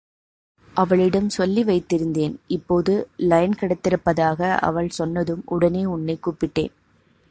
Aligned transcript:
அவளிடம் 0.73 1.27
சொல்லிவைத்திருந்தேன் 1.37 2.35
இப்போது 2.47 2.95
லைன் 3.17 3.55
கிடைத்திருப்பதாக 3.61 4.57
அவள் 4.59 4.89
சொன்னதும் 4.89 5.43
உடனே 5.45 5.85
உன்னை 5.85 6.19
கூப்பிட்டேன். 6.25 6.73